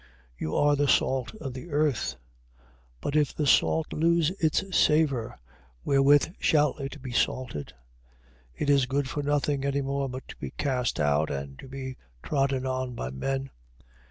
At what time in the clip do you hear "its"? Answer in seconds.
4.39-4.63